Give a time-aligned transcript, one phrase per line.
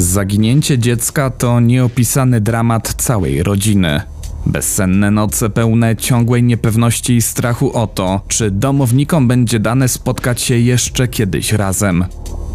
[0.00, 4.00] Zaginięcie dziecka to nieopisany dramat całej rodziny.
[4.46, 10.58] Bezsenne noce pełne ciągłej niepewności i strachu o to, czy domownikom będzie dane spotkać się
[10.58, 12.04] jeszcze kiedyś razem.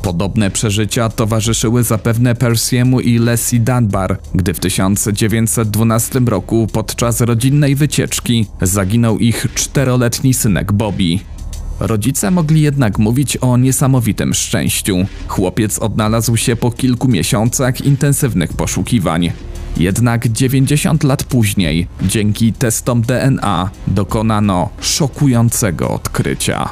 [0.02, 8.48] Podobne przeżycia towarzyszyły zapewne Persiemu i Leslie Dunbar, gdy w 1912 roku podczas rodzinnej wycieczki
[8.62, 11.35] zaginął ich czteroletni synek Bobby.
[11.80, 14.98] Rodzice mogli jednak mówić o niesamowitym szczęściu.
[15.28, 19.32] Chłopiec odnalazł się po kilku miesiącach intensywnych poszukiwań.
[19.78, 26.70] Jednak 90 lat później, dzięki testom DNA, dokonano szokującego odkrycia.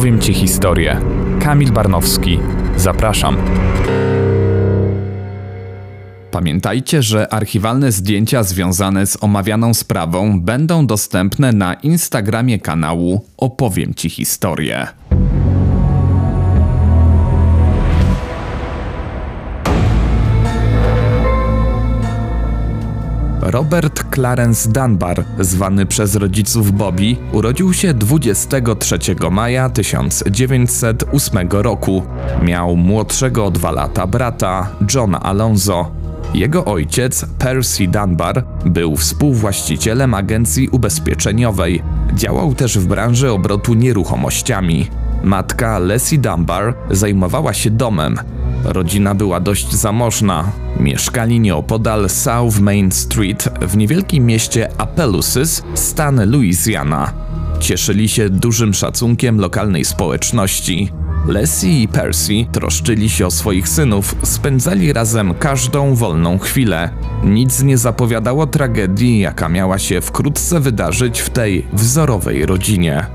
[0.00, 1.00] Opowiem Ci historię.
[1.40, 2.38] Kamil Barnowski.
[2.76, 3.36] Zapraszam.
[6.30, 14.10] Pamiętajcie, że archiwalne zdjęcia związane z omawianą sprawą będą dostępne na Instagramie kanału Opowiem Ci
[14.10, 14.86] historię.
[23.50, 28.98] Robert Clarence Dunbar, zwany przez rodziców Bobby, urodził się 23
[29.30, 32.02] maja 1908 roku.
[32.42, 35.90] Miał młodszego o dwa lata brata, Johna Alonzo.
[36.34, 41.82] Jego ojciec, Percy Dunbar, był współwłaścicielem agencji ubezpieczeniowej.
[42.14, 44.90] Działał też w branży obrotu nieruchomościami.
[45.22, 48.18] Matka Leslie Dunbar zajmowała się domem.
[48.64, 50.52] Rodzina była dość zamożna.
[50.80, 57.12] Mieszkali nieopodal South Main Street w niewielkim mieście Appaloosis, stan Louisiana.
[57.60, 60.92] Cieszyli się dużym szacunkiem lokalnej społeczności.
[61.26, 66.90] Leslie i Percy troszczyli się o swoich synów, spędzali razem każdą wolną chwilę.
[67.24, 73.06] Nic nie zapowiadało tragedii, jaka miała się wkrótce wydarzyć w tej wzorowej rodzinie.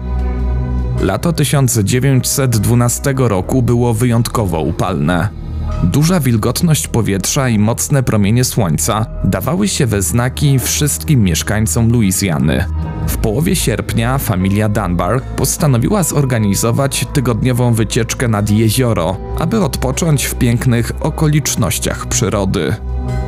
[1.02, 5.45] Lato 1912 roku było wyjątkowo upalne.
[5.84, 12.66] Duża wilgotność powietrza i mocne promienie słońca dawały się we znaki wszystkim mieszkańcom Luizjany.
[13.08, 20.92] W połowie sierpnia familia Dunbar postanowiła zorganizować tygodniową wycieczkę nad jezioro, aby odpocząć w pięknych
[21.00, 22.76] okolicznościach przyrody.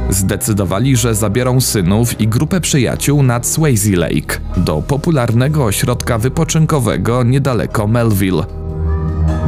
[0.09, 7.87] Zdecydowali, że zabiorą synów i grupę przyjaciół nad Swayze Lake do popularnego ośrodka wypoczynkowego niedaleko
[7.87, 8.56] Melville.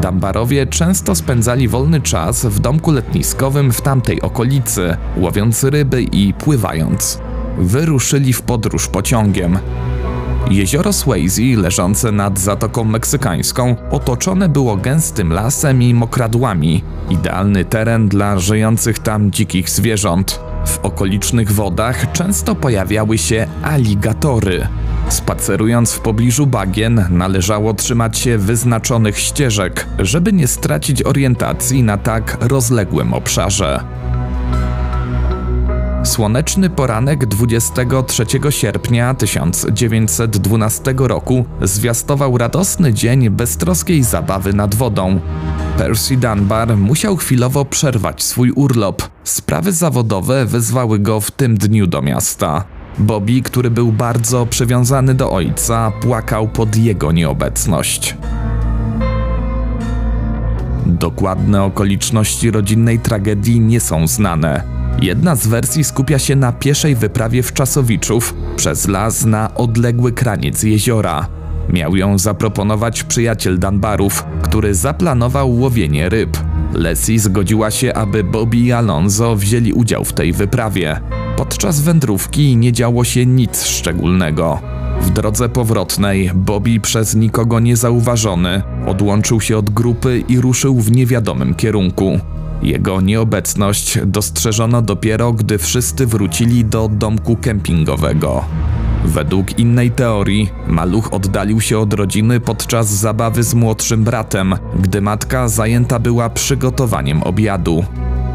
[0.01, 7.19] Dambarowie często spędzali wolny czas w domku letniskowym w tamtej okolicy, łowiąc ryby i pływając.
[7.57, 9.59] Wyruszyli w podróż pociągiem.
[10.49, 16.83] Jezioro Swayze, leżące nad Zatoką Meksykańską, otoczone było gęstym lasem i mokradłami.
[17.09, 20.39] Idealny teren dla żyjących tam dzikich zwierząt.
[20.65, 24.67] W okolicznych wodach często pojawiały się aligatory.
[25.09, 32.37] Spacerując w pobliżu bagien, należało trzymać się wyznaczonych ścieżek, żeby nie stracić orientacji na tak
[32.41, 33.83] rozległym obszarze.
[36.03, 45.19] Słoneczny poranek 23 sierpnia 1912 roku zwiastował radosny dzień beztroskiej zabawy nad wodą.
[45.77, 49.03] Percy Dunbar musiał chwilowo przerwać swój urlop.
[49.23, 52.78] Sprawy zawodowe wezwały go w tym dniu do miasta.
[52.99, 58.17] Bobby, który był bardzo przywiązany do ojca, płakał pod jego nieobecność.
[60.85, 64.63] Dokładne okoliczności rodzinnej tragedii nie są znane.
[65.01, 70.63] Jedna z wersji skupia się na pieszej wyprawie w Czasowiczów przez las na odległy kraniec
[70.63, 71.27] jeziora.
[71.69, 76.37] Miał ją zaproponować przyjaciel Danbarów, który zaplanował łowienie ryb.
[76.73, 81.01] Leslie zgodziła się, aby Bobby i Alonso wzięli udział w tej wyprawie.
[81.39, 84.59] Podczas wędrówki nie działo się nic szczególnego.
[85.01, 91.55] W drodze powrotnej Bobby przez nikogo niezauważony odłączył się od grupy i ruszył w niewiadomym
[91.55, 92.19] kierunku.
[92.61, 98.45] Jego nieobecność dostrzeżono dopiero, gdy wszyscy wrócili do domku kempingowego.
[99.05, 105.47] Według innej teorii, maluch oddalił się od rodziny podczas zabawy z młodszym bratem, gdy matka
[105.47, 107.83] zajęta była przygotowaniem obiadu.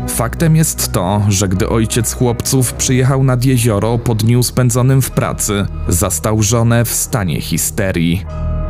[0.08, 5.66] Faktem jest to, że gdy ojciec chłopców przyjechał nad jezioro po dniu spędzonym w pracy,
[5.88, 8.24] zastał żonę w stanie histerii.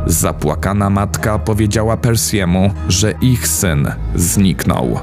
[0.05, 4.99] Zapłakana matka powiedziała Persiemu, że ich syn zniknął.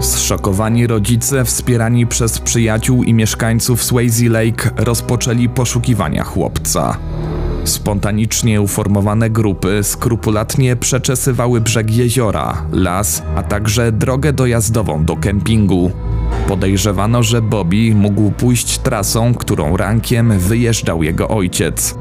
[0.00, 6.96] Zszokowani rodzice, wspierani przez przyjaciół i mieszkańców Swayze Lake, rozpoczęli poszukiwania chłopca.
[7.64, 15.90] Spontanicznie uformowane grupy skrupulatnie przeczesywały brzeg jeziora, las, a także drogę dojazdową do kempingu.
[16.48, 21.94] Podejrzewano, że Bobby mógł pójść trasą, którą rankiem wyjeżdżał jego ojciec.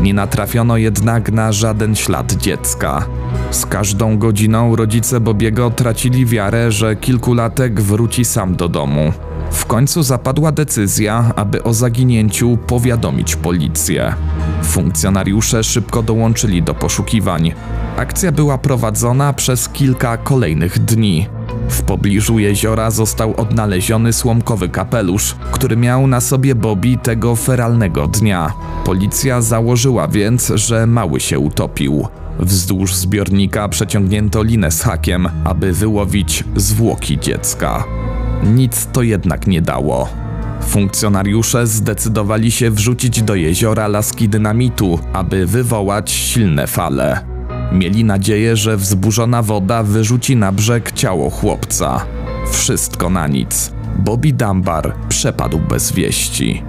[0.00, 3.06] Nie natrafiono jednak na żaden ślad dziecka.
[3.50, 9.12] Z każdą godziną rodzice Bobiego tracili wiarę, że kilkulatek wróci sam do domu.
[9.50, 14.14] W końcu zapadła decyzja, aby o zaginięciu powiadomić policję.
[14.62, 17.52] Funkcjonariusze szybko dołączyli do poszukiwań.
[17.96, 21.37] Akcja była prowadzona przez kilka kolejnych dni.
[21.68, 28.52] W pobliżu jeziora został odnaleziony słomkowy kapelusz, który miał na sobie Bobby tego feralnego dnia.
[28.84, 32.08] Policja założyła więc, że mały się utopił.
[32.38, 37.84] Wzdłuż zbiornika przeciągnięto linę z hakiem, aby wyłowić zwłoki dziecka.
[38.44, 40.08] Nic to jednak nie dało.
[40.62, 47.37] Funkcjonariusze zdecydowali się wrzucić do jeziora laski dynamitu, aby wywołać silne fale.
[47.72, 52.04] Mieli nadzieję, że wzburzona woda wyrzuci na brzeg ciało chłopca.
[52.52, 53.72] Wszystko na nic.
[53.98, 56.62] Bobby Dunbar przepadł bez wieści.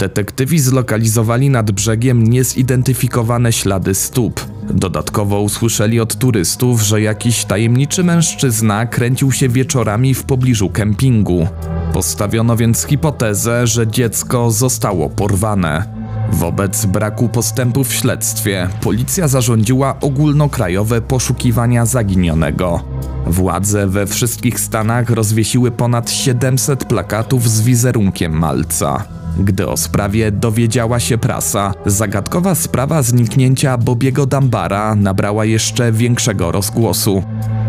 [0.00, 4.40] Detektywi zlokalizowali nad brzegiem niezidentyfikowane ślady stóp.
[4.70, 11.46] Dodatkowo usłyszeli od turystów, że jakiś tajemniczy mężczyzna kręcił się wieczorami w pobliżu kempingu.
[11.92, 15.84] Postawiono więc hipotezę, że dziecko zostało porwane.
[16.32, 22.84] Wobec braku postępu w śledztwie, policja zarządziła ogólnokrajowe poszukiwania zaginionego.
[23.26, 29.19] Władze we wszystkich stanach rozwiesiły ponad 700 plakatów z wizerunkiem malca.
[29.38, 37.22] Gdy o sprawie dowiedziała się prasa, zagadkowa sprawa zniknięcia Bobiego Dambara nabrała jeszcze większego rozgłosu.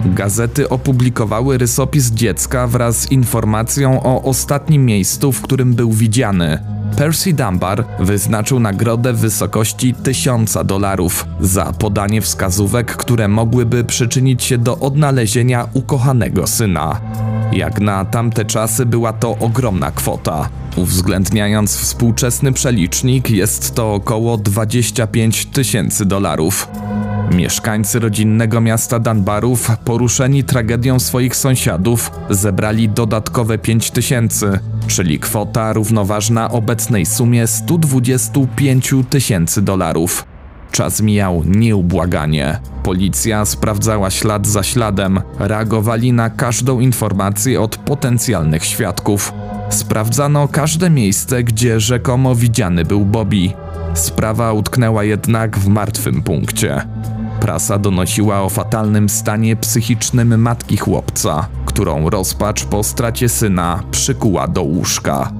[0.06, 6.81] Gazety opublikowały rysopis dziecka wraz z informacją o ostatnim miejscu, w którym był widziany.
[6.98, 14.58] Percy Dunbar wyznaczył nagrodę w wysokości 1000 dolarów za podanie wskazówek, które mogłyby przyczynić się
[14.58, 17.02] do odnalezienia ukochanego syna.
[17.54, 20.50] Jak na tamte czasy była to ogromna kwota.
[20.76, 26.68] Uwzględniając współczesny przelicznik, jest to około 25 tysięcy dolarów.
[27.36, 36.52] Mieszkańcy rodzinnego miasta Dunbarów, poruszeni tragedią swoich sąsiadów, zebrali dodatkowe 5 tysięcy, czyli kwota równoważna
[36.52, 40.26] obecnej sumie 125 tysięcy dolarów.
[40.72, 42.60] Czas mijał nieubłaganie.
[42.84, 49.34] Policja sprawdzała ślad za śladem, reagowali na każdą informację od potencjalnych świadków.
[49.70, 53.52] Sprawdzano każde miejsce, gdzie rzekomo widziany był Bobby.
[53.94, 56.82] Sprawa utknęła jednak w martwym punkcie.
[57.42, 64.62] Prasa donosiła o fatalnym stanie psychicznym matki chłopca, którą rozpacz po stracie syna przykuła do
[64.62, 65.32] łóżka.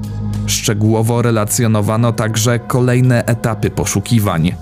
[0.48, 4.56] Szczegółowo relacjonowano także kolejne etapy poszukiwań.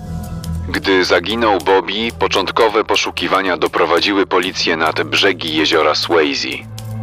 [0.68, 6.48] Gdy zaginął Bobby, początkowe poszukiwania doprowadziły policję nad brzegi jeziora Swayze.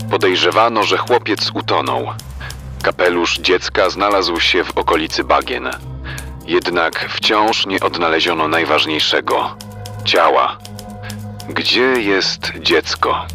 [0.09, 2.05] Podejrzewano, że chłopiec utonął.
[2.81, 5.69] Kapelusz dziecka znalazł się w okolicy bagien.
[6.47, 9.66] Jednak wciąż nie odnaleziono najważniejszego
[10.07, 10.57] ciała.
[11.55, 13.25] Gdzie jest dziecko?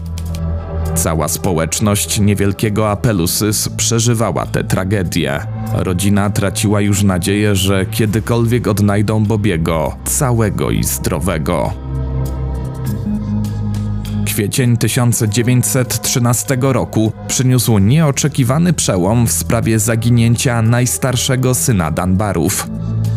[0.94, 5.40] Cała społeczność niewielkiego Apelusys przeżywała tę tragedię.
[5.74, 11.72] Rodzina traciła już nadzieję, że kiedykolwiek odnajdą Bobiego, całego i zdrowego.
[14.26, 22.68] Kwiecień 1913 roku przyniósł nieoczekiwany przełom w sprawie zaginięcia najstarszego syna Dunbarów.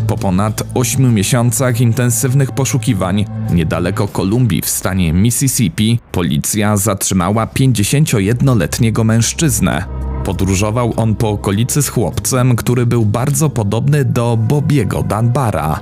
[0.07, 9.85] Po ponad 8 miesiącach intensywnych poszukiwań, niedaleko Kolumbii w stanie Mississippi, policja zatrzymała 51-letniego mężczyznę.
[10.25, 15.79] Podróżował on po okolicy z chłopcem, który był bardzo podobny do Bobiego Dunbara.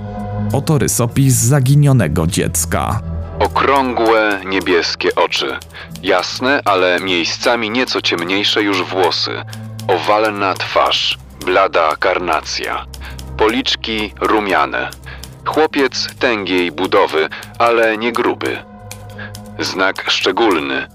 [0.54, 3.02] Oto rysopis zaginionego dziecka.
[3.40, 5.56] Okrągłe, niebieskie oczy.
[6.04, 9.32] Jasne, ale miejscami nieco ciemniejsze już włosy.
[9.88, 11.18] Owalna twarz.
[11.46, 12.86] Blada karnacja.
[13.38, 14.90] Policzki rumiane.
[15.46, 18.58] Chłopiec tęgiej budowy, ale nie gruby.
[19.60, 20.88] Znak szczególny.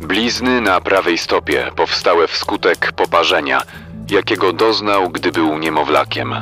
[0.00, 3.62] Blizny na prawej stopie powstałe wskutek poparzenia,
[4.10, 6.34] jakiego doznał, gdy był niemowlakiem.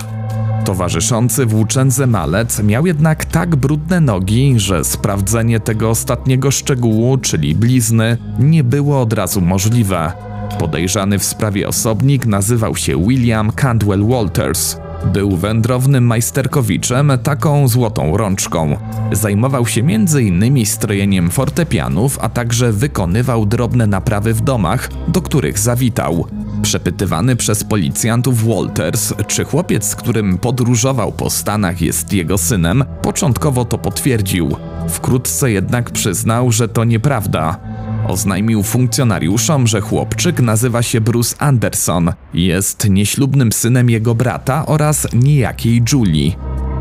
[0.64, 8.18] Towarzyszący włóczędze malec miał jednak tak brudne nogi, że sprawdzenie tego ostatniego szczegółu, czyli blizny,
[8.38, 10.12] nie było od razu możliwe.
[10.58, 14.76] Podejrzany w sprawie osobnik nazywał się William Candwell Walters.
[15.12, 18.76] Był wędrownym majsterkowiczem, taką złotą rączką.
[19.12, 20.66] Zajmował się m.in.
[20.66, 26.26] strojeniem fortepianów, a także wykonywał drobne naprawy w domach, do których zawitał.
[26.62, 33.64] Przepytywany przez policjantów Walters, czy chłopiec, z którym podróżował po Stanach, jest jego synem, początkowo
[33.64, 34.56] to potwierdził.
[34.88, 37.74] Wkrótce jednak przyznał, że to nieprawda.
[38.08, 45.82] Oznajmił funkcjonariuszom, że chłopczyk nazywa się Bruce Anderson, jest nieślubnym synem jego brata oraz niejakiej
[45.92, 46.32] Julie.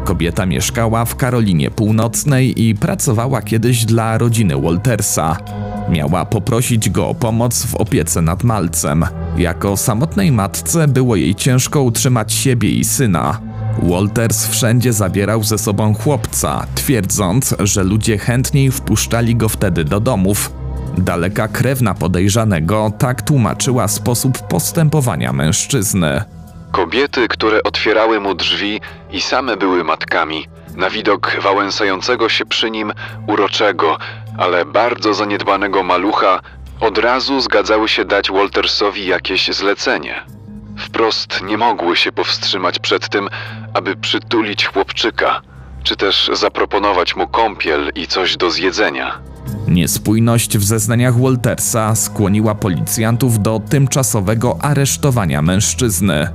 [0.03, 5.37] Kobieta mieszkała w Karolinie Północnej i pracowała kiedyś dla rodziny Waltersa.
[5.89, 9.05] Miała poprosić go o pomoc w opiece nad malcem.
[9.37, 13.39] Jako samotnej matce było jej ciężko utrzymać siebie i syna.
[13.83, 20.62] Walters wszędzie zabierał ze sobą chłopca, twierdząc, że ludzie chętniej wpuszczali go wtedy do domów.
[20.97, 26.23] Daleka krewna podejrzanego tak tłumaczyła sposób postępowania mężczyzny.
[26.71, 28.81] Kobiety, które otwierały mu drzwi
[29.11, 32.93] i same były matkami, na widok wałęsającego się przy nim
[33.27, 33.97] uroczego,
[34.37, 36.39] ale bardzo zaniedbanego malucha,
[36.79, 40.23] od razu zgadzały się dać Waltersowi jakieś zlecenie.
[40.77, 43.29] Wprost nie mogły się powstrzymać przed tym,
[43.73, 45.41] aby przytulić chłopczyka,
[45.83, 49.19] czy też zaproponować mu kąpiel i coś do zjedzenia.
[49.67, 56.27] Niespójność w zeznaniach Waltersa skłoniła policjantów do tymczasowego aresztowania mężczyzny.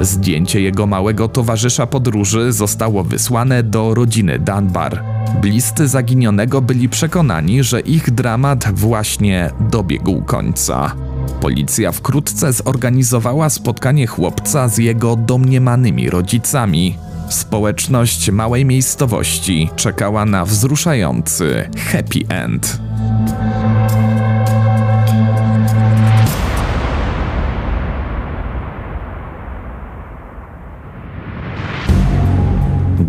[0.00, 5.02] Zdjęcie jego małego towarzysza podróży zostało wysłane do rodziny Dunbar.
[5.40, 10.94] Bliscy zaginionego byli przekonani, że ich dramat właśnie dobiegł końca.
[11.40, 16.98] Policja wkrótce zorganizowała spotkanie chłopca z jego domniemanymi rodzicami.
[17.28, 22.78] Społeczność małej miejscowości czekała na wzruszający happy end.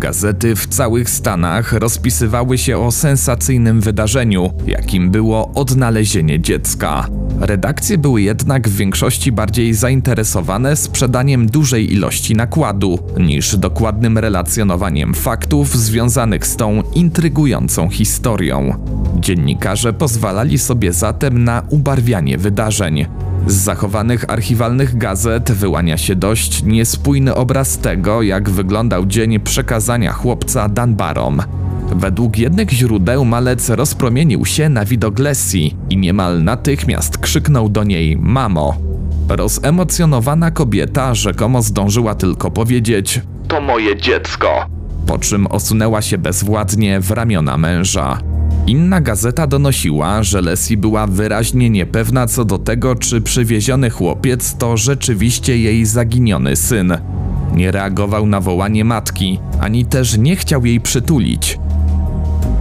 [0.06, 7.08] Gazety w całych Stanach rozpisywały się o sensacyjnym wydarzeniu, jakim było odnalezienie dziecka.
[7.40, 15.76] Redakcje były jednak w większości bardziej zainteresowane sprzedaniem dużej ilości nakładu niż dokładnym relacjonowaniem faktów
[15.76, 18.74] związanych z tą intrygującą historią.
[19.20, 23.06] Dziennikarze pozwalali sobie zatem na ubarwianie wydarzeń.
[23.46, 30.68] Z zachowanych archiwalnych gazet wyłania się dość niespójny obraz tego, jak wyglądał dzień przekazania chłopca
[30.68, 31.42] Danbarom.
[31.96, 38.16] Według jednych źródeł malec rozpromienił się na widok Lessie i niemal natychmiast krzyknął do niej
[38.16, 38.76] mamo.
[39.28, 44.66] Rozemocjonowana kobieta rzekomo zdążyła tylko powiedzieć to moje dziecko,
[45.06, 48.18] po czym osunęła się bezwładnie w ramiona męża.
[48.66, 54.76] Inna gazeta donosiła, że Leslie była wyraźnie niepewna co do tego, czy przywieziony chłopiec to
[54.76, 56.98] rzeczywiście jej zaginiony syn.
[57.54, 61.58] Nie reagował na wołanie matki, ani też nie chciał jej przytulić.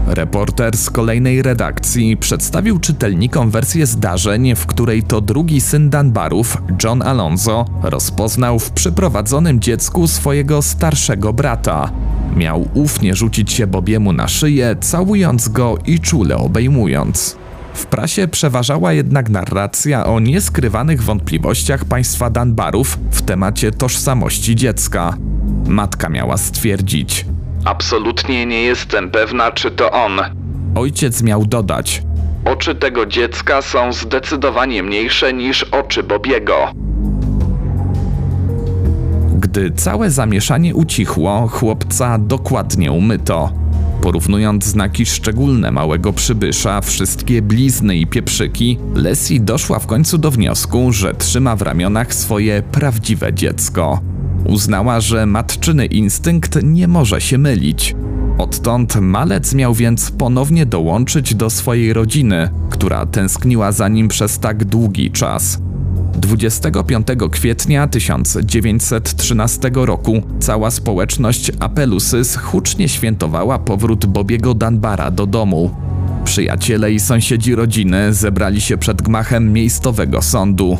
[0.08, 7.02] Reporter z kolejnej redakcji przedstawił czytelnikom wersję zdarzeń, w której to drugi syn Danbarów, John
[7.02, 11.92] Alonso, rozpoznał w przyprowadzonym dziecku swojego starszego brata.
[12.36, 17.38] Miał ufnie rzucić się Bobiemu na szyję, całując go i czule obejmując.
[17.74, 25.18] W prasie przeważała jednak narracja o nieskrywanych wątpliwościach państwa Danbarów w temacie tożsamości dziecka.
[25.68, 27.26] Matka miała stwierdzić:
[27.66, 30.20] Absolutnie nie jestem pewna, czy to on.
[30.76, 32.04] Ojciec miał dodać:
[32.46, 36.72] Oczy tego dziecka są zdecydowanie mniejsze niż oczy Bobiego.
[39.46, 43.54] Gdy całe zamieszanie ucichło, chłopca dokładnie umyto.
[44.02, 50.92] Porównując znaki szczególne małego przybysza, wszystkie blizny i pieprzyki, Leslie doszła w końcu do wniosku,
[50.92, 54.00] że trzyma w ramionach swoje prawdziwe dziecko.
[54.46, 57.96] Uznała, że matczyny instynkt nie może się mylić.
[58.38, 64.66] Odtąd malec miał więc ponownie dołączyć do swojej rodziny, która tęskniła za nim przez tak
[64.66, 65.65] długi czas.
[66.16, 75.72] 25 kwietnia 1913 roku cała społeczność Apelusys hucznie świętowała powrót Bobiego Danbara do domu.
[76.26, 80.78] Przyjaciele i sąsiedzi rodziny zebrali się przed gmachem miejscowego sądu.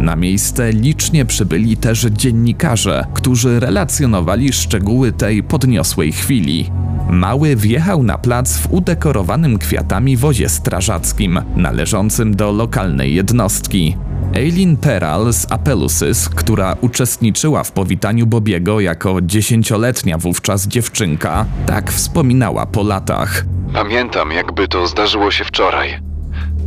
[0.00, 6.70] Na miejsce licznie przybyli też dziennikarze, którzy relacjonowali szczegóły tej podniosłej chwili.
[7.10, 13.96] Mały wjechał na plac w udekorowanym kwiatami wozie strażackim, należącym do lokalnej jednostki.
[14.34, 22.66] Eileen Peral z Apelusys, która uczestniczyła w powitaniu Bobiego jako dziesięcioletnia wówczas dziewczynka, tak wspominała
[22.66, 23.44] po latach.
[23.74, 26.00] Pamiętam, jakby to zdarzyło się wczoraj.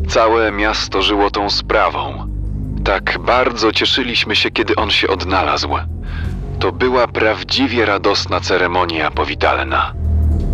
[0.08, 2.28] Całe miasto żyło tą sprawą.
[2.84, 5.70] Tak bardzo cieszyliśmy się, kiedy on się odnalazł.
[6.60, 9.94] to była prawdziwie radosna ceremonia powitalna.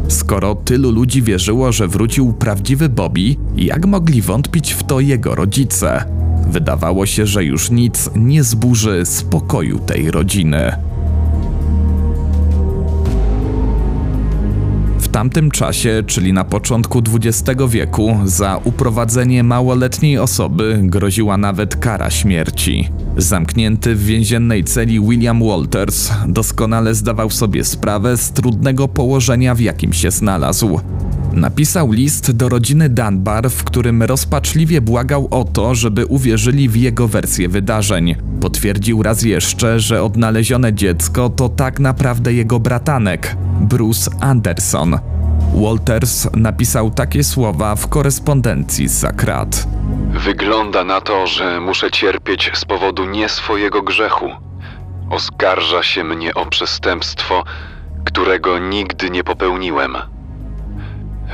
[0.07, 6.05] Skoro tylu ludzi wierzyło, że wrócił prawdziwy Bobby, jak mogli wątpić w to jego rodzice?
[6.47, 10.71] Wydawało się, że już nic nie zburzy spokoju tej rodziny.
[14.99, 22.09] W tamtym czasie, czyli na początku XX wieku, za uprowadzenie małoletniej osoby groziła nawet kara
[22.09, 22.89] śmierci.
[23.17, 29.93] Zamknięty w więziennej celi William Walters doskonale zdawał sobie sprawę z trudnego położenia, w jakim
[29.93, 30.79] się znalazł.
[31.38, 37.08] Napisał list do rodziny Dunbar, w którym rozpaczliwie błagał o to, żeby uwierzyli w jego
[37.08, 38.15] wersję wydarzeń.
[38.41, 45.00] Potwierdził raz jeszcze, że odnalezione dziecko to tak naprawdę jego bratanek, Bruce Anderson.
[45.53, 49.67] Walters napisał takie słowa w korespondencji z krat.
[50.25, 54.29] Wygląda na to, że muszę cierpieć z powodu nie swojego grzechu.
[55.10, 57.44] Oskarża się mnie o przestępstwo,
[58.06, 59.98] którego nigdy nie popełniłem.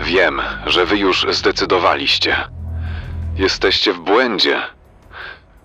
[0.02, 2.36] Wiem, że wy już zdecydowaliście.
[3.36, 4.62] Jesteście w błędzie.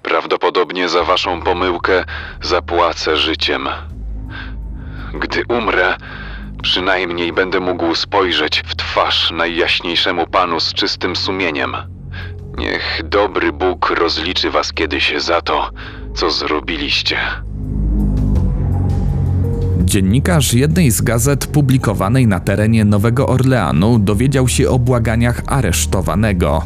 [0.02, 2.04] Prawdopodobnie za waszą pomyłkę
[2.42, 3.68] zapłacę życiem.
[5.14, 5.96] Gdy umrę,
[6.62, 11.76] przynajmniej będę mógł spojrzeć w twarz najjaśniejszemu panu z czystym sumieniem.
[12.58, 15.70] Niech dobry Bóg rozliczy was kiedyś za to,
[16.14, 17.18] co zrobiliście.
[19.88, 26.62] Dziennikarz jednej z gazet publikowanej na terenie Nowego Orleanu dowiedział się o błaganiach aresztowanego.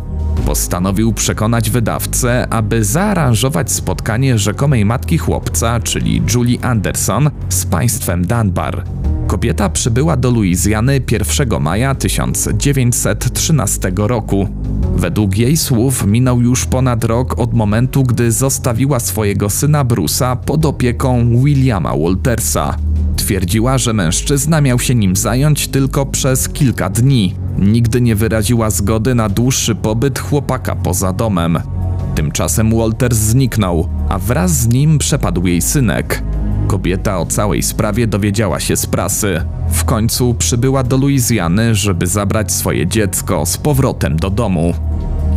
[0.47, 8.85] Postanowił przekonać wydawcę, aby zaaranżować spotkanie rzekomej matki chłopca, czyli Julie Anderson, z państwem Dunbar.
[9.27, 14.49] Kobieta przybyła do Luizjany 1 maja 1913 roku.
[14.97, 20.67] Według jej słów minął już ponad rok od momentu, gdy zostawiła swojego syna Bruce'a pod
[20.67, 22.77] opieką Williama Waltersa.
[23.17, 27.35] Twierdziła, że mężczyzna miał się nim zająć tylko przez kilka dni.
[27.59, 31.59] Nigdy nie wyraziła zgody na dłuższy pobyt chłopaka poza domem.
[32.15, 36.23] Tymczasem Walters zniknął, a wraz z nim przepadł jej synek.
[36.67, 39.45] Kobieta o całej sprawie dowiedziała się z prasy.
[39.71, 44.75] W końcu przybyła do Luizjany, żeby zabrać swoje dziecko z powrotem do domu.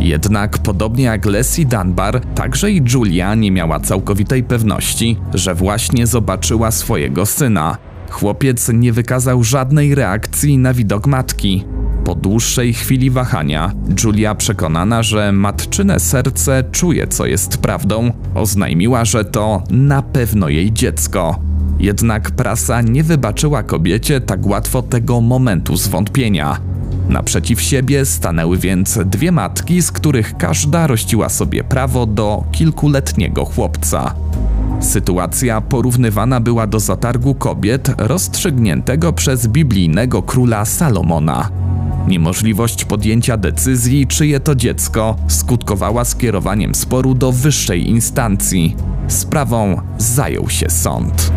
[0.00, 6.70] Jednak podobnie jak Leslie Dunbar, także i Julia nie miała całkowitej pewności, że właśnie zobaczyła
[6.70, 7.76] swojego syna.
[8.10, 11.64] Chłopiec nie wykazał żadnej reakcji na widok matki.
[12.04, 13.72] Po dłuższej chwili wahania,
[14.04, 20.72] Julia przekonana, że matczyne serce czuje, co jest prawdą, oznajmiła, że to na pewno jej
[20.72, 21.40] dziecko.
[21.78, 26.75] Jednak prasa nie wybaczyła kobiecie tak łatwo tego momentu zwątpienia.
[27.08, 34.14] Naprzeciw siebie stanęły więc dwie matki, z których każda rościła sobie prawo do kilkuletniego chłopca.
[34.80, 41.50] Sytuacja porównywana była do zatargu kobiet rozstrzygniętego przez biblijnego króla Salomona.
[42.08, 48.76] Niemożliwość podjęcia decyzji, czyje to dziecko, skutkowała skierowaniem sporu do wyższej instancji.
[49.08, 51.32] Sprawą zajął się sąd.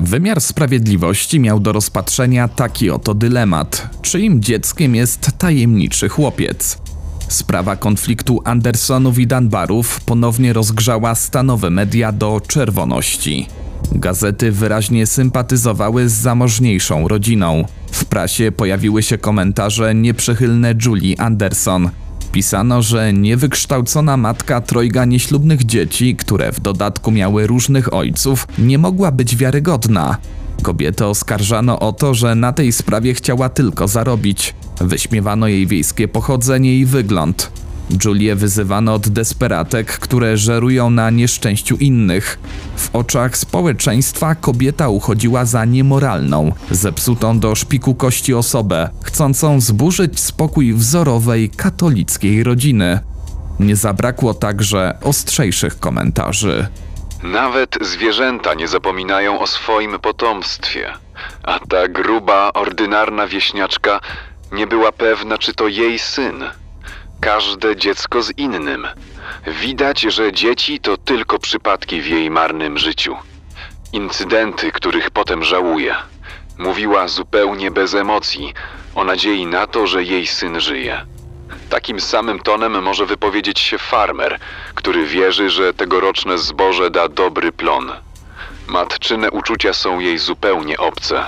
[0.00, 6.78] Wymiar sprawiedliwości miał do rozpatrzenia taki oto dylemat: czyim dzieckiem jest tajemniczy chłopiec?
[7.28, 13.46] Sprawa konfliktu Andersonów i Dunbarów ponownie rozgrzała stanowe media do czerwoności.
[13.92, 17.64] Gazety wyraźnie sympatyzowały z zamożniejszą rodziną.
[17.90, 21.90] W prasie pojawiły się komentarze nieprzychylne Julie Anderson.
[22.32, 29.12] Pisano, że niewykształcona matka trojga nieślubnych dzieci, które w dodatku miały różnych ojców, nie mogła
[29.12, 30.16] być wiarygodna.
[30.62, 34.54] Kobietę oskarżano o to, że na tej sprawie chciała tylko zarobić.
[34.80, 37.50] Wyśmiewano jej wiejskie pochodzenie i wygląd.
[38.04, 42.38] Julię wyzywano od desperatek, które żerują na nieszczęściu innych.
[42.76, 50.74] W oczach społeczeństwa kobieta uchodziła za niemoralną, zepsutą do szpiku kości osobę, chcącą zburzyć spokój
[50.74, 53.00] wzorowej katolickiej rodziny.
[53.60, 56.66] Nie zabrakło także ostrzejszych komentarzy.
[57.22, 60.92] Nawet zwierzęta nie zapominają o swoim potomstwie.
[61.42, 64.00] A ta gruba, ordynarna wieśniaczka
[64.52, 66.44] nie była pewna, czy to jej syn.
[67.20, 68.86] Każde dziecko z innym.
[69.46, 73.16] Widać, że dzieci to tylko przypadki w jej marnym życiu.
[73.92, 75.94] Incydenty, których potem żałuje.
[76.58, 78.54] Mówiła zupełnie bez emocji,
[78.94, 81.06] o nadziei na to, że jej syn żyje.
[81.70, 84.38] Takim samym tonem może wypowiedzieć się farmer,
[84.74, 87.92] który wierzy, że tegoroczne zboże da dobry plon.
[88.66, 91.24] Matczyne uczucia są jej zupełnie obce.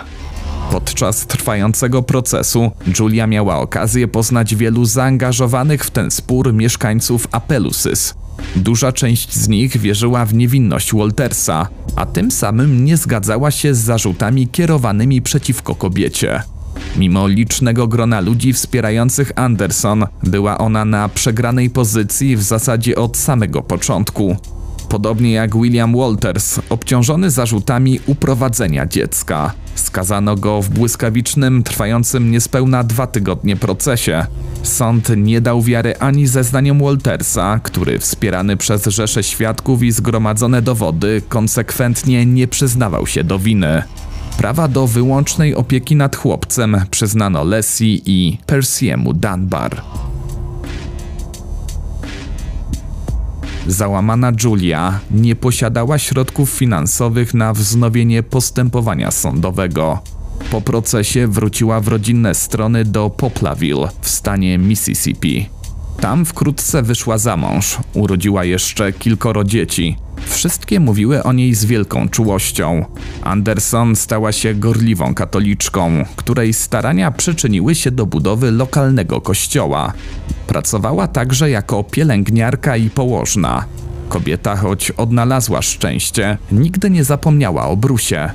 [0.72, 8.14] Podczas trwającego procesu Julia miała okazję poznać wielu zaangażowanych w ten spór mieszkańców Apelusys.
[8.56, 13.78] Duża część z nich wierzyła w niewinność Waltersa, a tym samym nie zgadzała się z
[13.78, 16.42] zarzutami kierowanymi przeciwko kobiecie.
[16.96, 23.62] Mimo licznego grona ludzi wspierających Anderson, była ona na przegranej pozycji w zasadzie od samego
[23.62, 24.36] początku.
[24.92, 29.52] Podobnie jak William Walters, obciążony zarzutami uprowadzenia dziecka.
[29.74, 34.26] Skazano go w błyskawicznym, trwającym niespełna dwa tygodnie procesie.
[34.62, 41.22] Sąd nie dał wiary ani zeznaniom Waltersa, który wspierany przez rzesze świadków i zgromadzone dowody
[41.28, 43.82] konsekwentnie nie przyznawał się do winy.
[44.38, 49.82] Prawa do wyłącznej opieki nad chłopcem przyznano Leslie i Persiemu Dunbar.
[53.66, 59.98] Załamana Julia nie posiadała środków finansowych na wznowienie postępowania sądowego.
[60.50, 65.48] Po procesie wróciła w rodzinne strony do Poplaville w stanie Mississippi.
[66.00, 69.96] Tam wkrótce wyszła za mąż, urodziła jeszcze kilkoro dzieci.
[70.26, 72.84] Wszystkie mówiły o niej z wielką czułością.
[73.22, 79.92] Anderson stała się gorliwą katoliczką, której starania przyczyniły się do budowy lokalnego kościoła.
[80.46, 83.64] Pracowała także jako pielęgniarka i położna.
[84.08, 88.30] Kobieta, choć odnalazła szczęście, nigdy nie zapomniała o Brusie.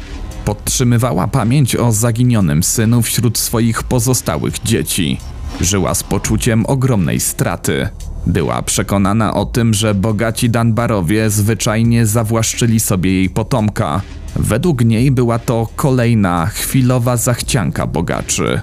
[0.45, 5.17] Podtrzymywała pamięć o zaginionym synu wśród swoich pozostałych dzieci.
[5.61, 7.89] Żyła z poczuciem ogromnej straty.
[8.27, 14.01] Była przekonana o tym, że bogaci Danbarowie zwyczajnie zawłaszczyli sobie jej potomka.
[14.35, 18.61] Według niej była to kolejna chwilowa zachcianka bogaczy.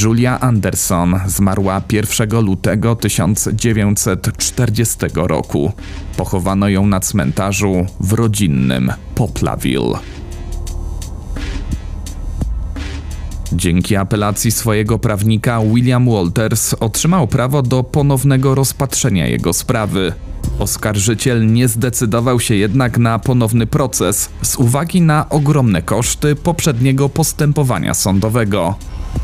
[0.00, 5.72] Julia Anderson zmarła 1 lutego 1940 roku.
[6.16, 10.15] Pochowano ją na cmentarzu w rodzinnym Poplaville.
[13.52, 20.12] Dzięki apelacji swojego prawnika William Walters otrzymał prawo do ponownego rozpatrzenia jego sprawy.
[20.58, 27.94] Oskarżyciel nie zdecydował się jednak na ponowny proces z uwagi na ogromne koszty poprzedniego postępowania
[27.94, 28.74] sądowego.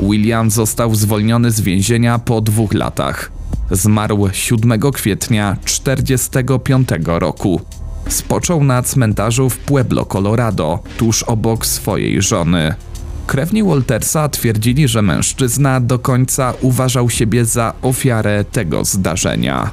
[0.00, 3.32] William został zwolniony z więzienia po dwóch latach.
[3.70, 7.60] Zmarł 7 kwietnia 1945 roku.
[8.08, 12.74] Spoczął na cmentarzu w Pueblo, Colorado, tuż obok swojej żony.
[13.26, 19.70] Krewni Waltersa twierdzili, że mężczyzna do końca uważał siebie za ofiarę tego zdarzenia.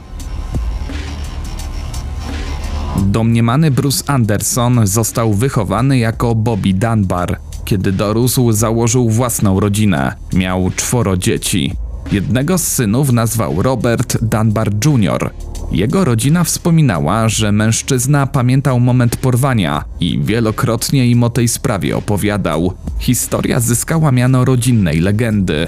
[2.98, 7.40] Domniemany Bruce Anderson został wychowany jako Bobby Dunbar.
[7.66, 10.16] Kiedy dorósł, założył własną rodzinę.
[10.34, 11.76] Miał czworo dzieci.
[12.12, 15.32] Jednego z synów nazwał Robert Dunbar Jr.
[15.72, 22.74] Jego rodzina wspominała, że mężczyzna pamiętał moment porwania i wielokrotnie im o tej sprawie opowiadał.
[23.00, 25.68] Historia zyskała miano rodzinnej legendy.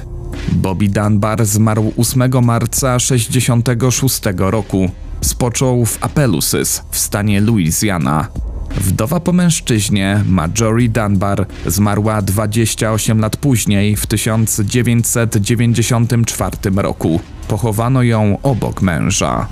[0.52, 4.90] Bobby Dunbar zmarł 8 marca 1966 roku.
[5.22, 8.28] Spoczął w Apelusys w stanie Louisiana.
[8.82, 17.20] Wdowa po mężczyźnie, Marjorie Dunbar, zmarła 28 lat później, w 1994 roku.
[17.48, 19.48] Pochowano ją obok męża.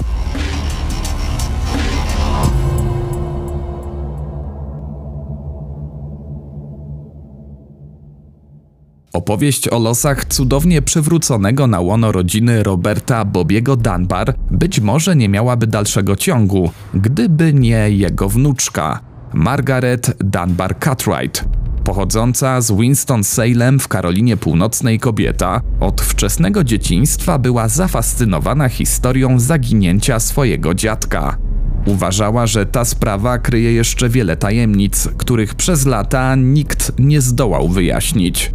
[9.13, 15.67] Opowieść o losach cudownie przywróconego na łono rodziny Roberta Bobiego Dunbar być może nie miałaby
[15.67, 21.45] dalszego ciągu, gdyby nie jego wnuczka, Margaret Dunbar Cartwright.
[21.83, 30.73] Pochodząca z Winston-Salem w Karolinie Północnej kobieta, od wczesnego dzieciństwa była zafascynowana historią zaginięcia swojego
[30.73, 31.37] dziadka.
[31.85, 38.51] Uważała, że ta sprawa kryje jeszcze wiele tajemnic, których przez lata nikt nie zdołał wyjaśnić.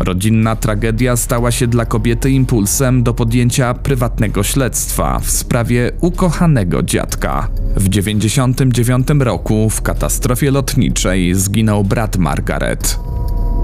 [0.00, 7.48] Rodzinna tragedia stała się dla kobiety impulsem do podjęcia prywatnego śledztwa w sprawie ukochanego dziadka.
[7.76, 12.98] W 1999 roku w katastrofie lotniczej zginął brat Margaret.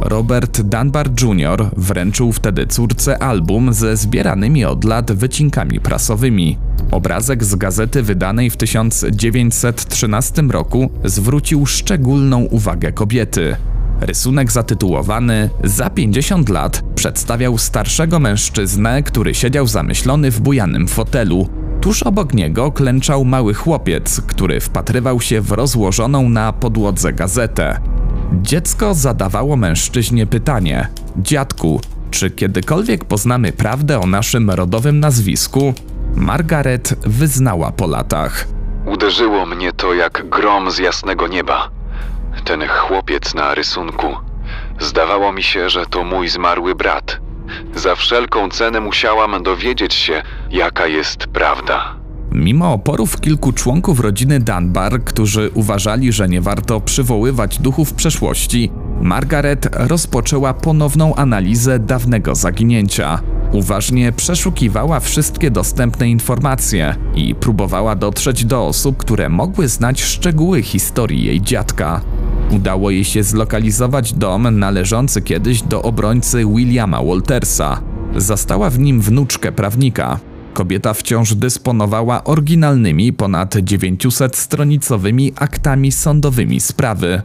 [0.01, 1.70] Robert Dunbar Jr.
[1.77, 6.59] wręczył wtedy córce album ze zbieranymi od lat wycinkami prasowymi.
[6.90, 13.57] Obrazek z gazety wydanej w 1913 roku zwrócił szczególną uwagę kobiety.
[14.01, 21.49] Rysunek zatytułowany Za 50 lat przedstawiał starszego mężczyznę, który siedział zamyślony w bujanym fotelu.
[21.81, 27.81] Tuż obok niego klęczał mały chłopiec, który wpatrywał się w rozłożoną na podłodze gazetę.
[28.43, 31.81] Dziecko zadawało mężczyźnie pytanie: Dziadku,
[32.11, 35.75] czy kiedykolwiek poznamy prawdę o naszym rodowym nazwisku?
[36.17, 38.49] Margaret wyznała po latach.
[38.87, 41.76] Uderzyło mnie to jak grom z jasnego nieba.
[42.47, 44.07] Ten chłopiec na rysunku.
[44.81, 47.19] Zdawało mi się, że to mój zmarły brat.
[47.75, 51.97] Za wszelką cenę musiałam dowiedzieć się, jaka jest prawda.
[52.33, 59.69] Mimo oporów kilku członków rodziny Dunbar, którzy uważali, że nie warto przywoływać duchów przeszłości, Margaret
[59.73, 63.21] rozpoczęła ponowną analizę dawnego zaginięcia.
[63.53, 71.25] Uważnie przeszukiwała wszystkie dostępne informacje i próbowała dotrzeć do osób, które mogły znać szczegóły historii
[71.25, 72.01] jej dziadka.
[72.51, 77.81] Udało jej się zlokalizować dom należący kiedyś do obrońcy Williama Waltersa.
[78.17, 80.19] Zastała w nim wnuczkę prawnika.
[80.53, 87.23] Kobieta wciąż dysponowała oryginalnymi, ponad 900-stronicowymi aktami sądowymi sprawy.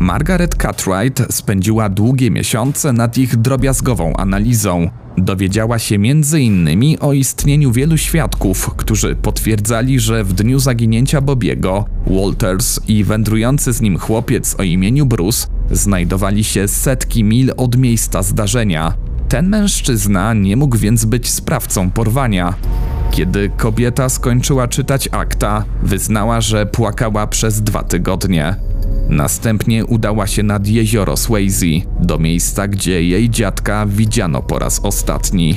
[0.00, 4.90] Margaret Cartwright spędziła długie miesiące nad ich drobiazgową analizą.
[5.18, 6.96] Dowiedziała się m.in.
[7.00, 13.80] o istnieniu wielu świadków, którzy potwierdzali, że w dniu zaginięcia Bobiego, Walters i wędrujący z
[13.80, 18.94] nim chłopiec o imieniu Bruce znajdowali się setki mil od miejsca zdarzenia.
[19.28, 22.54] Ten mężczyzna nie mógł więc być sprawcą porwania.
[23.10, 28.69] Kiedy kobieta skończyła czytać akta, wyznała, że płakała przez dwa tygodnie.
[29.10, 31.66] Następnie udała się nad jezioro Swayze,
[32.00, 35.56] do miejsca, gdzie jej dziadka widziano po raz ostatni.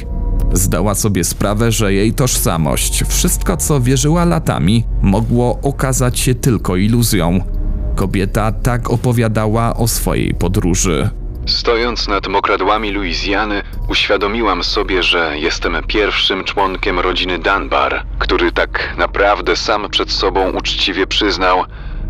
[0.53, 7.39] Zdała sobie sprawę, że jej tożsamość, wszystko co wierzyła latami, mogło okazać się tylko iluzją.
[7.95, 11.09] Kobieta tak opowiadała o swojej podróży.
[11.45, 19.55] Stojąc nad mokradłami Luizjany, uświadomiłam sobie, że jestem pierwszym członkiem rodziny Dunbar, który tak naprawdę
[19.55, 21.63] sam przed sobą uczciwie przyznał,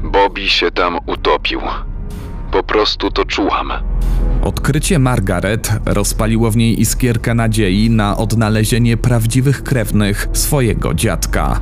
[0.04, 1.62] Bobby się tam utopił.
[2.52, 3.72] Po prostu to czułam.
[4.44, 11.60] Odkrycie Margaret rozpaliło w niej iskierkę nadziei na odnalezienie prawdziwych krewnych swojego dziadka.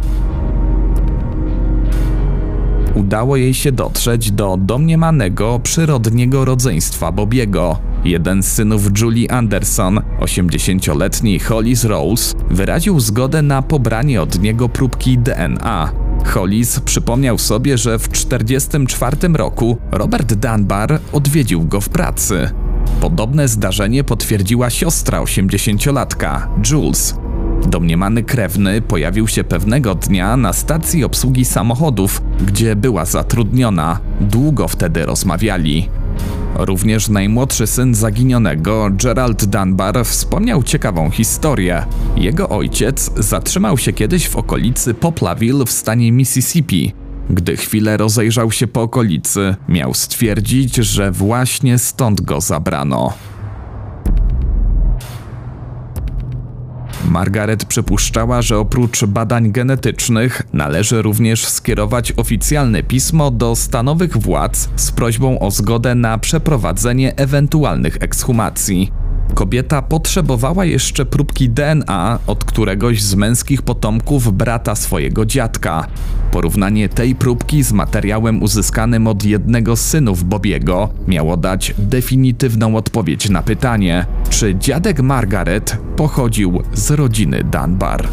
[2.96, 7.80] Udało jej się dotrzeć do domniemanego przyrodniego rodzeństwa Bobiego.
[8.04, 15.18] Jeden z synów Julie Anderson, 80-letni Hollis Rose, wyraził zgodę na pobranie od niego próbki
[15.18, 16.01] DNA.
[16.26, 22.50] Hollis przypomniał sobie, że w 1944 roku Robert Dunbar odwiedził go w pracy.
[23.02, 27.16] Podobne zdarzenie potwierdziła siostra 80-latka, Jules.
[27.68, 34.00] Domniemany krewny pojawił się pewnego dnia na stacji obsługi samochodów, gdzie była zatrudniona.
[34.22, 35.90] Długo wtedy rozmawiali.
[36.56, 41.86] Również najmłodszy syn zaginionego, Gerald Dunbar, wspomniał ciekawą historię.
[42.16, 46.94] Jego ojciec zatrzymał się kiedyś w okolicy Poplarville w stanie Mississippi.
[47.30, 53.14] Gdy chwilę rozejrzał się po okolicy, miał stwierdzić, że właśnie stąd go zabrano.
[57.10, 64.92] Margaret przypuszczała, że oprócz badań genetycznych należy również skierować oficjalne pismo do stanowych władz z
[64.92, 69.01] prośbą o zgodę na przeprowadzenie ewentualnych ekshumacji.
[69.34, 75.88] Kobieta potrzebowała jeszcze próbki DNA od któregoś z męskich potomków brata swojego dziadka.
[76.32, 83.30] Porównanie tej próbki z materiałem uzyskanym od jednego z synów Bobiego miało dać definitywną odpowiedź
[83.30, 88.08] na pytanie, czy dziadek Margaret pochodził z rodziny Dunbar.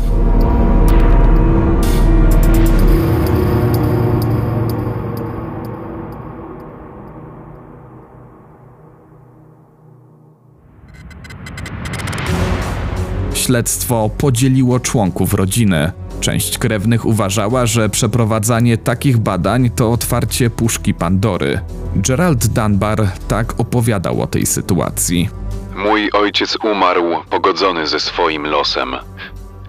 [13.49, 15.93] Śledztwo podzieliło członków rodziny.
[16.21, 21.61] Część krewnych uważała, że przeprowadzanie takich badań to otwarcie puszki Pandory.
[21.97, 25.29] Gerald Dunbar tak opowiadał o tej sytuacji.
[25.77, 28.97] Mój ojciec umarł pogodzony ze swoim losem.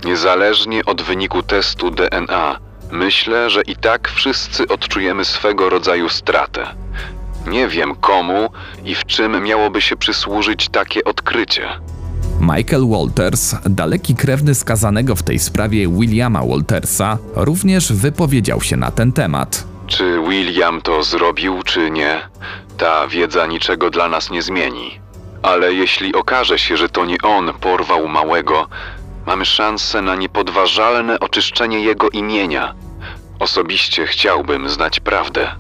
[0.05, 2.59] Niezależnie od wyniku testu DNA,
[2.91, 6.67] myślę, że i tak wszyscy odczujemy swego rodzaju stratę.
[7.47, 8.49] Nie wiem komu
[8.85, 11.67] i w czym miałoby się przysłużyć takie odkrycie.
[12.39, 19.11] Michael Walters, daleki krewny skazanego w tej sprawie Williama Waltersa, również wypowiedział się na ten
[19.11, 19.63] temat.
[19.87, 22.21] Czy William to zrobił, czy nie,
[22.77, 24.99] ta wiedza niczego dla nas nie zmieni.
[25.41, 28.67] Ale jeśli okaże się, że to nie on porwał małego,
[29.25, 32.73] mamy szansę na niepodważalne oczyszczenie jego imienia.
[33.39, 35.51] Osobiście chciałbym znać prawdę.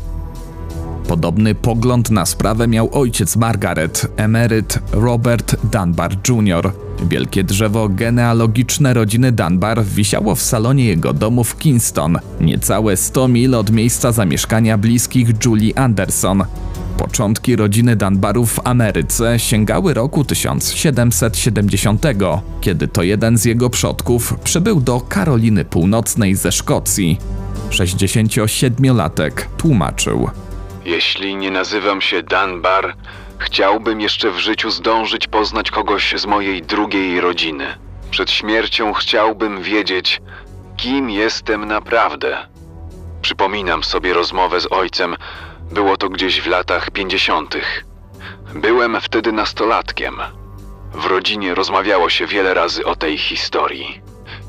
[1.09, 6.71] Podobny pogląd na sprawę miał ojciec Margaret, emeryt Robert Dunbar Jr.
[7.09, 13.55] Wielkie drzewo genealogiczne rodziny Dunbar wisiało w salonie jego domu w Kingston, niecałe 100 mil
[13.55, 16.43] od miejsca zamieszkania bliskich Julie Anderson.
[16.97, 22.05] Początki rodziny Dunbarów w Ameryce sięgały roku 1770,
[22.61, 27.17] kiedy to jeden z jego przodków przybył do Karoliny Północnej ze Szkocji.
[27.69, 30.29] 67-latek tłumaczył.
[30.89, 32.95] Jeśli nie nazywam się Dunbar,
[33.39, 37.77] chciałbym jeszcze w życiu zdążyć poznać kogoś z mojej drugiej rodziny.
[38.11, 40.21] Przed śmiercią chciałbym wiedzieć,
[40.77, 42.47] kim jestem naprawdę.
[43.21, 45.15] Przypominam sobie rozmowę z ojcem.
[45.71, 47.85] Było to gdzieś w latach pięćdziesiątych.
[48.55, 50.15] Byłem wtedy nastolatkiem.
[50.93, 54.01] W rodzinie rozmawiało się wiele razy o tej historii.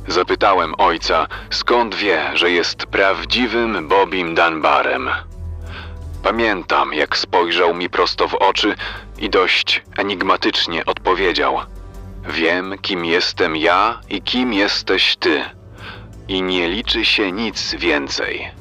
[0.09, 5.11] Zapytałem ojca, skąd wie, że jest prawdziwym Bobim Dunbarem.
[6.23, 8.75] Pamiętam, jak spojrzał mi prosto w oczy
[9.19, 11.57] i dość enigmatycznie odpowiedział:
[12.29, 15.43] Wiem, kim jestem ja i kim jesteś ty.
[16.29, 18.61] I nie liczy się nic więcej.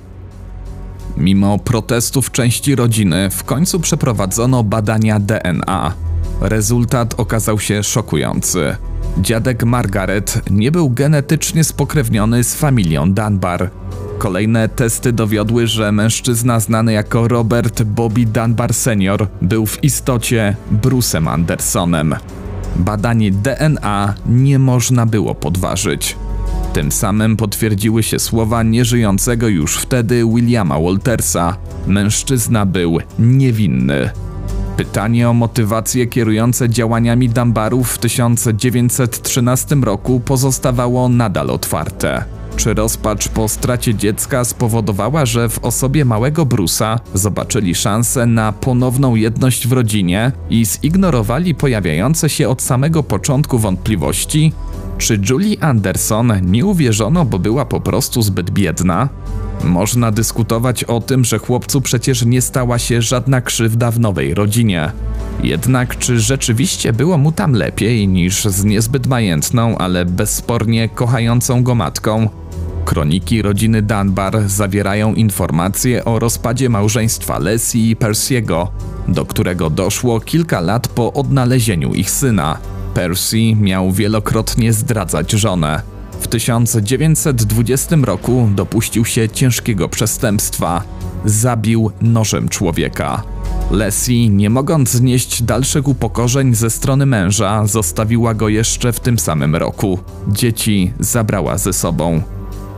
[1.18, 5.94] Mimo protestów części rodziny, w końcu przeprowadzono badania DNA.
[6.42, 8.76] Rezultat okazał się szokujący.
[9.18, 13.70] Dziadek Margaret nie był genetycznie spokrewniony z familią Dunbar.
[14.20, 19.28] Kolejne testy dowiodły, że mężczyzna znany jako Robert Bobby Dunbar Sr.
[19.42, 22.16] był w istocie Bruce'em Andersonem.
[22.76, 26.18] Badanie DNA nie można było podważyć.
[26.74, 31.58] Tym samym potwierdziły się słowa nieżyjącego już wtedy Williama Waltersa.
[31.88, 34.10] Mężczyzna był niewinny.
[34.78, 42.39] Pytanie o motywacje kierujące działaniami Dunbarów w 1913 roku pozostawało nadal otwarte.
[42.60, 49.16] Czy rozpacz po stracie dziecka spowodowała, że w osobie małego Brusa zobaczyli szansę na ponowną
[49.16, 54.54] jedność w rodzinie i zignorowali pojawiające się od samego początku wątpliwości?
[54.98, 59.10] Czy Julie Anderson nie uwierzono, bo była po prostu zbyt biedna?
[59.64, 64.92] Można dyskutować o tym, że chłopcu przecież nie stała się żadna krzywda w nowej rodzinie.
[65.44, 71.76] Jednak czy rzeczywiście było mu tam lepiej niż z niezbyt majętną, ale bezspornie kochającą go
[71.76, 72.30] matką?
[72.86, 78.68] Kroniki rodziny Dunbar zawierają informacje o rozpadzie małżeństwa Leslie i Percy'ego,
[79.08, 82.58] do którego doszło kilka lat po odnalezieniu ich syna.
[82.94, 85.99] Percy miał wielokrotnie zdradzać żonę.
[86.20, 90.84] W 1920 roku dopuścił się ciężkiego przestępstwa.
[91.26, 93.24] Zabił nożem człowieka.
[93.72, 99.56] Leslie, nie mogąc znieść dalszych upokorzeń ze strony męża, zostawiła go jeszcze w tym samym
[99.56, 100.00] roku.
[100.28, 102.22] Dzieci zabrała ze sobą.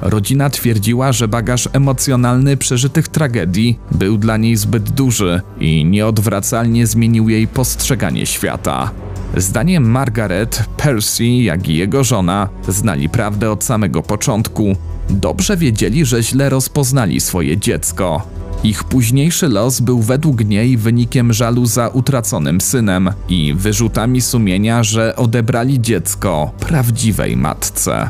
[0.02, 7.30] Rodzina twierdziła, że bagaż emocjonalny przeżytych tragedii był dla niej zbyt duży i nieodwracalnie zmienił
[7.30, 8.92] jej postrzeganie świata.
[9.38, 14.76] Zdaniem Margaret, Percy, jak i jego żona znali prawdę od samego początku.
[15.10, 18.28] Dobrze wiedzieli, że źle rozpoznali swoje dziecko.
[18.64, 25.16] Ich późniejszy los był według niej wynikiem żalu za utraconym synem i wyrzutami sumienia, że
[25.16, 28.10] odebrali dziecko prawdziwej matce.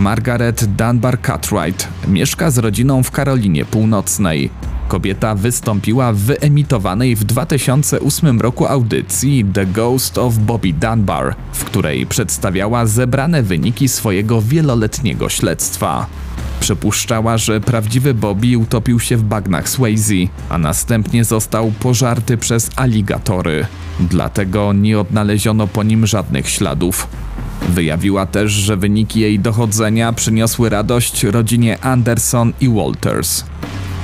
[0.00, 4.50] Margaret Dunbar Cartwright mieszka z rodziną w Karolinie Północnej.
[4.88, 12.06] Kobieta wystąpiła w wyemitowanej w 2008 roku audycji The Ghost of Bobby Dunbar, w której
[12.06, 16.06] przedstawiała zebrane wyniki swojego wieloletniego śledztwa.
[16.60, 20.14] Przypuszczała, że prawdziwy Bobby utopił się w bagnach Swayze,
[20.48, 23.66] a następnie został pożarty przez aligatory.
[24.00, 27.08] Dlatego nie odnaleziono po nim żadnych śladów.
[27.70, 33.44] Wyjawiła też, że wyniki jej dochodzenia przyniosły radość rodzinie Anderson i Walters.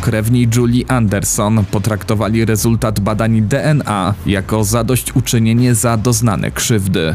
[0.01, 7.15] Krewni Julie Anderson potraktowali rezultat badań DNA jako zadośćuczynienie za doznane krzywdy.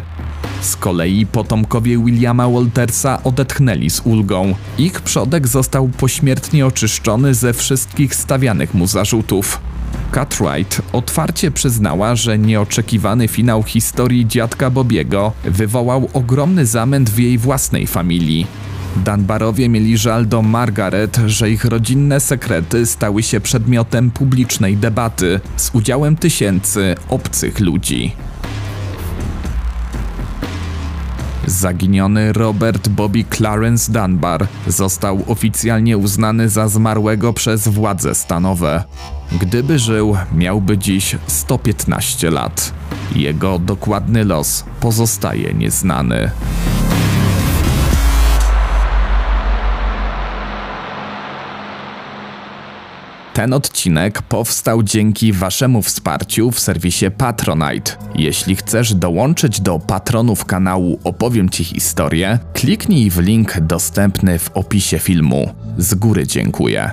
[0.61, 4.55] Z kolei potomkowie Williama Waltersa odetchnęli z ulgą.
[4.77, 9.70] Ich przodek został pośmiertnie oczyszczony ze wszystkich stawianych mu zarzutów.
[10.13, 17.88] Cartwright otwarcie przyznała, że nieoczekiwany finał historii dziadka Bobiego wywołał ogromny zamęt w jej własnej
[17.88, 18.47] familii.
[18.95, 25.69] Dunbarowie mieli żal do Margaret, że ich rodzinne sekrety stały się przedmiotem publicznej debaty z
[25.74, 28.15] udziałem tysięcy obcych ludzi.
[31.47, 38.84] Zaginiony Robert Bobby Clarence Dunbar został oficjalnie uznany za zmarłego przez władze stanowe.
[39.41, 42.74] Gdyby żył, miałby dziś 115 lat.
[43.15, 46.32] Jego dokładny los pozostaje nieznany.
[53.41, 57.91] Ten odcinek powstał dzięki Waszemu wsparciu w serwisie Patronite.
[58.15, 64.99] Jeśli chcesz dołączyć do patronów kanału Opowiem Ci historię, kliknij w link dostępny w opisie
[64.99, 65.53] filmu.
[65.77, 66.91] Z góry dziękuję.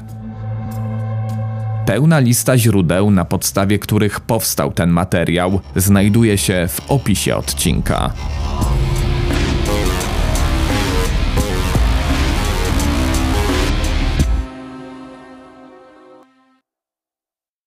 [1.86, 8.12] Pełna lista źródeł, na podstawie których powstał ten materiał, znajduje się w opisie odcinka.